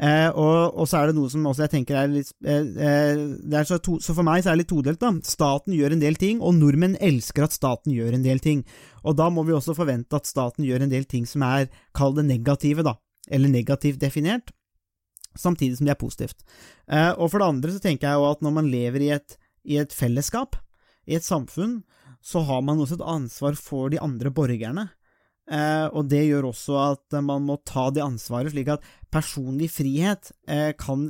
[0.00, 3.18] Eh, og, og, så er det noe som også jeg tenker er litt eh,
[3.52, 5.10] er så, to, så, for meg så er det litt todelt, da.
[5.28, 8.62] Staten gjør en del ting, og nordmenn elsker at staten gjør en del ting.
[9.04, 12.16] Og da må vi også forvente at staten gjør en del ting som er, kall
[12.16, 12.96] det negative, da.
[13.28, 14.54] Eller negativt definert.
[15.38, 16.40] Samtidig som det er positivt.
[16.88, 19.36] Eh, og for det andre så tenker jeg jo at når man lever i et,
[19.68, 20.56] i et fellesskap,
[21.10, 21.82] i et samfunn,
[22.20, 24.90] så har man også et ansvar for de andre borgerne.
[25.50, 30.30] Eh, og det gjør også at man må ta det ansvaret, slik at personlig frihet
[30.46, 31.08] eh, kan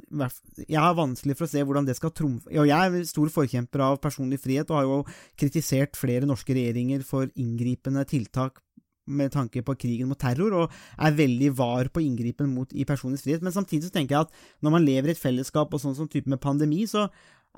[0.63, 3.83] Jeg har vanskelig for å se hvordan det skal trumfe Og jeg er stor forkjemper
[3.85, 4.99] av personlig frihet, og har jo
[5.37, 8.63] kritisert flere norske regjeringer for inngripende tiltak
[9.11, 13.25] med tanke på krigen mot terror, og er veldig var på inngripen mot i personens
[13.25, 13.43] frihet.
[13.43, 16.09] Men samtidig så tenker jeg at når man lever i et fellesskap og sånn som
[16.09, 17.09] type med pandemi, så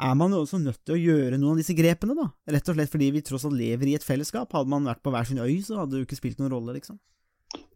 [0.01, 2.31] er man jo også nødt til å gjøre noen av disse grepene, da.
[2.55, 4.53] Rett og slett fordi vi tross alt lever i et fellesskap.
[4.57, 6.77] Hadde man vært på hver sin øy, så hadde det jo ikke spilt noen rolle,
[6.79, 6.97] liksom.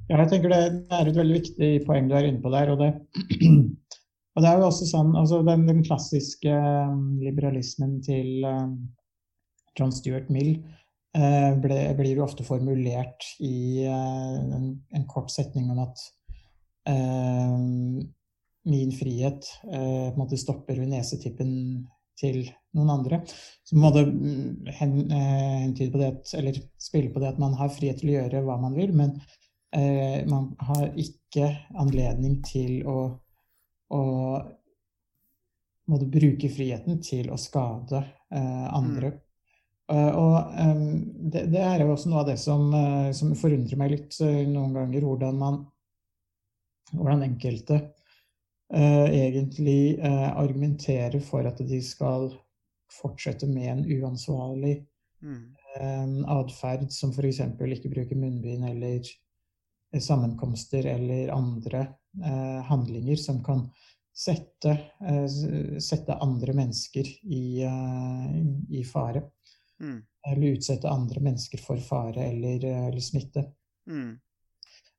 [0.06, 0.60] Ja, jeg tenker det
[0.94, 2.72] er et veldig viktig poeng du er inne på der.
[2.72, 2.92] Og det,
[4.36, 8.76] og det er jo også sånn altså den, den klassiske um, liberalismen til um,
[9.76, 10.54] John Stuart Mill
[11.18, 16.06] uh, ble, blir jo ofte formulert i uh, en, en, kort setning om at
[16.88, 17.58] uh,
[18.66, 21.52] min frihet på en måte stopper ved nesetippen
[22.18, 22.42] til
[22.76, 23.20] noen andre.
[23.64, 27.72] Så må måtte mm, hentyde på det at, eller spille på det at man har
[27.74, 29.14] frihet til å gjøre hva man vil, men
[29.76, 32.98] eh, man har ikke anledning til å,
[33.92, 34.02] å
[35.86, 39.14] måtte bruke friheten til å skade eh, andre.
[39.14, 39.22] Mm.
[39.86, 40.86] Uh, og um,
[41.30, 44.40] det, det, er jo også noe av det som, uh, som forundrer meg litt uh,
[44.50, 45.60] noen ganger, hvordan man
[46.90, 47.78] hvordan enkelte
[48.72, 52.32] egentlig argumenterer for at de skal
[52.90, 54.72] fortsette med en uansvarlig
[55.22, 56.24] mm.
[56.34, 57.40] atferd, som f.eks.
[57.76, 59.06] ikke bruke munnbind eller
[60.00, 61.80] sammenkomster eller andre
[62.24, 63.70] eh, handlinger som kan
[64.16, 64.70] sette,
[65.08, 65.26] eh,
[65.80, 68.36] sette andre mennesker i, eh,
[68.68, 69.22] i fare.
[69.80, 70.02] Mm.
[70.28, 73.44] Eller utsette andre mennesker for fare eller, eller smitte.
[73.90, 74.16] Mm.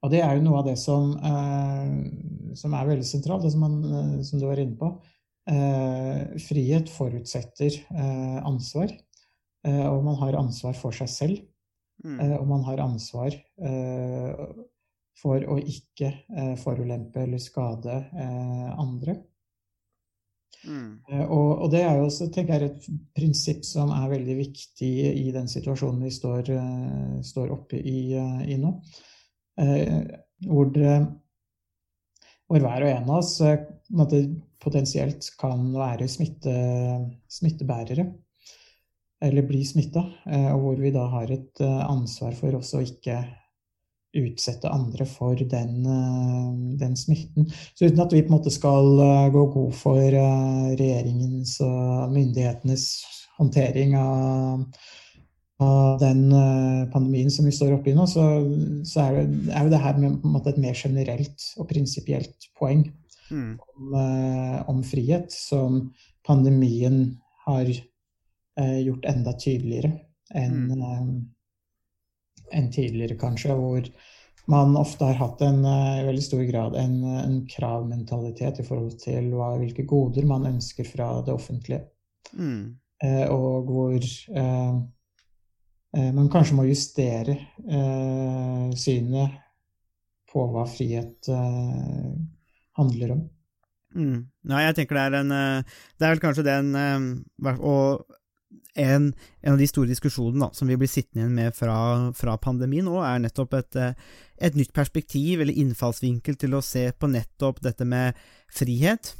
[0.06, 3.66] Og det er jo noe av det som, eh, som er veldig sentralt, det som,
[3.66, 4.92] man, eh, som, du var inne på.
[5.50, 7.80] Eh, frihet forutsetter
[8.46, 8.92] ansvar,
[9.68, 11.46] og man har ansvar for seg selv.
[12.06, 12.20] Mm.
[12.38, 13.34] og man har ansvar
[15.18, 16.12] for å ikke
[16.62, 19.16] forulempe eller skade eh, andre.
[20.62, 20.92] Mm.
[21.26, 25.26] Og, og, det er jo også tenker jeg, et prinsipp som er veldig viktig i
[25.34, 26.54] den situasjonen vi står,
[27.26, 28.76] står oppe i, i nå.
[29.58, 30.04] Uh,
[30.46, 30.94] hvor, det,
[32.46, 33.34] hvor, hver og en av oss
[34.62, 36.54] potensielt kan være smitte,
[37.32, 38.06] smittebærere.
[39.24, 40.04] Eller bli smitta.
[40.54, 43.16] og hvor vi da har et ansvar for også å ikke
[44.16, 47.50] utsette andre for den, eh, den, smitten.
[47.76, 52.14] Så uten at vi på en måte skal eh, gå god for eh, regjeringens og
[52.16, 52.88] myndighetenes
[53.38, 54.64] håndtering av,
[55.64, 56.28] av den
[56.94, 58.24] pandemien som vi står oppe i nå, så,
[58.86, 62.84] så er, det, er jo det her med, måte, et mer generelt og prinsipielt poeng
[63.32, 63.56] mm.
[63.58, 63.96] om,
[64.70, 65.88] om, frihet, som
[66.28, 69.96] pandemien har gjort enda tydeligere
[70.38, 71.18] enn mm
[72.56, 73.88] enn tidligere, kanskje, hvor
[74.48, 79.32] man ofte har hatt en i veldig stor grad en, en kravmentalitet i forhold til
[79.36, 81.82] hva, hvilke goder man ønsker fra det offentlige.
[82.32, 82.78] Mm.
[83.04, 84.78] Eh, og hvor eh, eh,
[86.14, 89.40] man kanskje må justere eh, synet
[90.32, 92.14] på hva frihet eh,
[92.78, 93.26] handler om.
[93.98, 94.20] Mm.
[94.52, 96.74] Nei, jeg tenker det er en eh, Det er vel kanskje den
[97.64, 98.04] Og
[98.78, 99.08] en,
[99.42, 101.78] en, av de store diskusjonene da, som vi blir sittende igjen med fra,
[102.14, 103.96] fra pandemien nå, er nettopp et, eh,
[104.38, 108.20] et, nytt perspektiv eller innfallsvinkel til å se på nettopp dette med
[108.54, 109.16] frihet,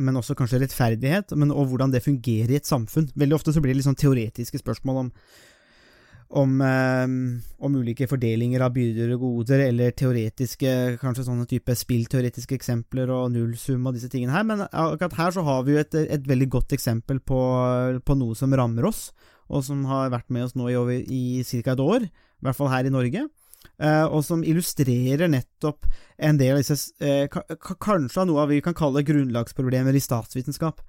[0.00, 3.10] men også kanskje rettferdighet, men, og hvordan det fungerer i et samfunn.
[3.12, 5.12] Veldig ofte så blir det litt sånn teoretiske spørsmål om
[6.32, 7.16] om, um,
[7.60, 10.70] om, ulike fordelinger av byrder og goder, eller teoretiske,
[11.02, 15.44] kanskje sånne type spillteoretiske eksempler og nullsum og disse tingene her, men akkurat her så
[15.46, 17.42] har vi jo et, et veldig godt eksempel på,
[18.00, 19.10] på, noe som rammer oss,
[19.52, 21.76] og som har vært med oss nå i, over, i ca.
[21.76, 23.28] et år, i hvert fall her i Norge.
[23.78, 25.86] Uh, og som illustrerer nettopp
[26.18, 27.28] en del av disse uh,
[27.78, 30.82] Kanskje av noe vi kan kalle grunnlagsproblemer i statsvitenskap.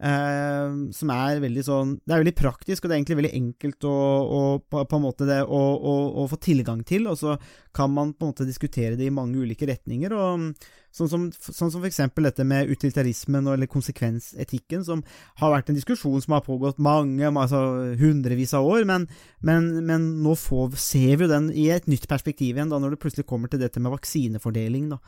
[0.00, 3.84] Uh, som er veldig sånn Det er veldig praktisk, og det er egentlig veldig enkelt
[3.84, 7.34] å, å på, på, en måte det, å, å, å, få tilgang til, og så
[7.76, 10.14] kan man på en måte diskutere det i mange ulike retninger.
[10.16, 10.54] og
[10.90, 15.04] Sånn som, sånn som eksempel dette med utilitarismen eller konsekvensetikken, som
[15.38, 17.60] har vært en diskusjon som har pågått mange, altså
[18.00, 19.04] hundrevis av år, men,
[19.46, 22.96] men, men nå får, ser vi jo den i et nytt perspektiv igjen, da når
[22.96, 24.88] det plutselig kommer til dette med vaksinefordeling.
[24.96, 24.98] Da.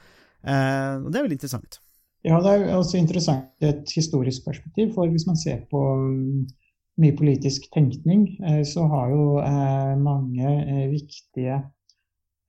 [0.45, 1.80] Eh, og det er veldig interessant.
[2.23, 4.93] Ja, det er også interessant i et historisk perspektiv.
[4.95, 6.45] For hvis man ser på mm,
[7.03, 11.62] mye politisk tenkning, eh, så har jo eh, mange eh, viktige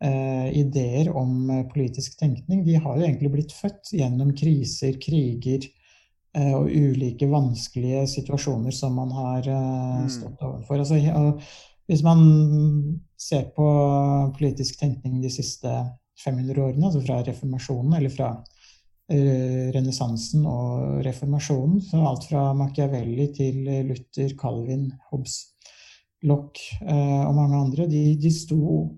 [0.04, 5.64] ideer om politisk tenkning de har jo egentlig blitt født gjennom kriser, kriger
[6.58, 10.10] og ulike vanskelige situasjoner som man har mm.
[10.12, 10.82] stått overfor.
[10.84, 11.00] Altså,
[11.88, 12.20] hvis man
[13.16, 13.70] ser på
[14.36, 15.72] politisk tenkning de siste
[16.26, 18.34] 500 årene, altså fra reformasjonen eller fra
[19.12, 21.82] renessansen og reformasjonen.
[21.84, 25.40] Så alt fra Machiavelli til Luther, Calvin, Hobbes,
[26.24, 28.96] Lock eh, og mange andre, de, de sto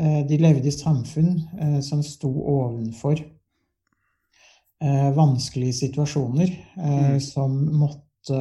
[0.00, 3.20] eh, de levde i samfunn eh, som sto ovenfor
[4.82, 7.20] eh, vanskelige situasjoner, eh, Mm.
[7.20, 8.40] som måtte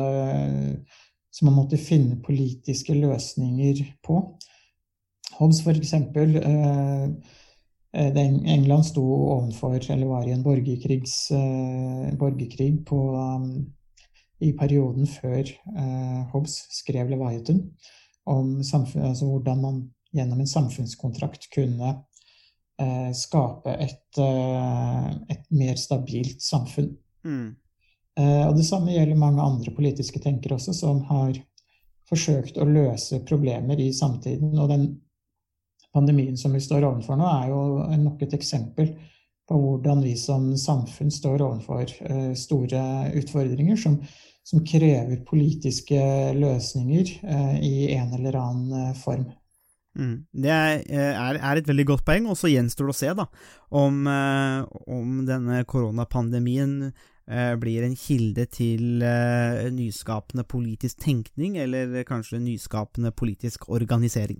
[1.32, 4.16] som man måtte finne politiske løsninger på.
[5.38, 7.10] Hobbes, for eksempel, eh, eh,
[7.94, 13.74] England sto ovenfor, eller var i en borgerkrigs, eh, borgerkrig på, um,
[14.40, 17.64] i perioden før eh, Hobbes skrev Leviathan,
[18.30, 19.82] om altså hvordan man
[20.14, 21.96] gjennom en samfunnskontrakt kunne
[22.80, 26.94] eh, skape et, eh, et mer stabilt samfunn.
[27.26, 27.56] Mm.
[28.20, 31.34] Eh, Og det samme gjelder mange andre politiske tenkere også, som har
[32.10, 34.56] forsøkt å løse problemer i samtiden.
[34.58, 34.88] Og den
[35.94, 37.62] pandemien som vi står overfor nå, er jo
[38.04, 38.94] nok et eksempel
[39.50, 42.82] på hvordan vi som samfunn står overfor eh, store
[43.18, 43.98] utfordringer som,
[44.46, 46.00] som krever politiske
[46.38, 49.26] løsninger eh, i en eller annen eh, form.
[49.98, 50.18] Mm.
[50.32, 50.84] Det er,
[51.34, 53.26] er, et veldig godt poeng, og så gjenstår det å se da,
[53.76, 56.94] om, om denne koronapandemien
[57.60, 59.04] blir en kilde til
[59.76, 64.40] nyskapende politisk tenkning, eller kanskje nyskapende politisk organisering.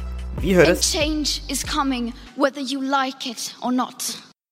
[0.41, 0.91] Vi høres!
[0.91, 4.30] change is coming whether you like it or not.